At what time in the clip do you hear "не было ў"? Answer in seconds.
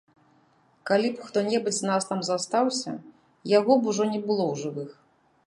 4.17-4.65